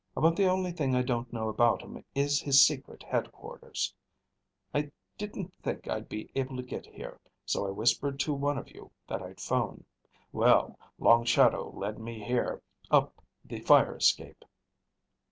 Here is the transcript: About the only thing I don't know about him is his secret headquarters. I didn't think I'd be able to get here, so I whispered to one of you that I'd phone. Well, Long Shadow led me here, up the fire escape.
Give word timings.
About 0.17 0.35
the 0.35 0.47
only 0.49 0.71
thing 0.71 0.95
I 0.95 1.03
don't 1.03 1.31
know 1.31 1.47
about 1.47 1.83
him 1.83 2.03
is 2.15 2.41
his 2.41 2.65
secret 2.65 3.03
headquarters. 3.03 3.93
I 4.73 4.89
didn't 5.19 5.53
think 5.61 5.87
I'd 5.87 6.09
be 6.09 6.31
able 6.33 6.57
to 6.57 6.63
get 6.63 6.87
here, 6.87 7.19
so 7.45 7.67
I 7.67 7.69
whispered 7.69 8.19
to 8.21 8.33
one 8.33 8.57
of 8.57 8.69
you 8.71 8.89
that 9.07 9.21
I'd 9.21 9.39
phone. 9.39 9.85
Well, 10.31 10.79
Long 10.97 11.23
Shadow 11.25 11.69
led 11.69 11.99
me 11.99 12.23
here, 12.23 12.63
up 12.89 13.23
the 13.45 13.59
fire 13.59 13.95
escape. 13.95 14.43